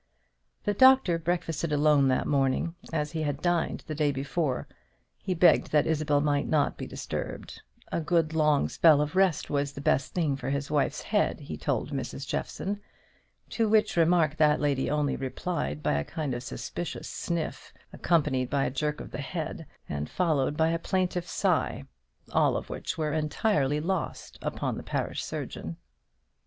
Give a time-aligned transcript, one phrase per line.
[0.63, 4.67] The doctor breakfasted alone that morning, as he had dined the day before.
[5.21, 9.73] He begged that Isabel might not be disturbed, A good long spell of rest was
[9.73, 12.25] the best thing for his wife's head, he told Mrs.
[12.27, 12.79] Jeffson;
[13.51, 18.65] to which remark that lady only replied by a suspicious kind of sniff, accompanied by
[18.65, 21.83] a jerk of the head, and followed by a plaintive sigh,
[22.33, 25.77] all of which were entirely lost upon the parish surgeon.